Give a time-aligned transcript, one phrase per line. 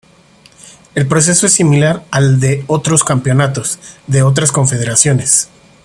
[0.95, 3.77] El proceso es similar al de otros campeonatos
[4.07, 5.49] de otras confederaciones.